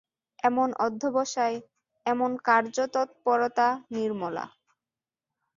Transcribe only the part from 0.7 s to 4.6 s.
অধ্যবসায়, এমন কার্যতৎপরতা– নির্মলা।